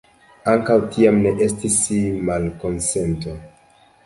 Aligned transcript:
Ankaŭ 0.53 0.77
tiam 0.95 1.19
ne 1.25 1.33
estis 1.47 1.77
malkonsento. 2.31 3.37